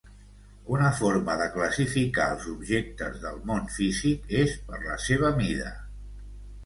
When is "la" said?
4.87-5.01